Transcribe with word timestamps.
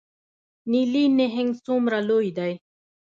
نیلي 0.71 1.05
نهنګ 1.17 1.51
څومره 1.65 1.97
لوی 2.09 2.29
دی؟ 2.37 2.53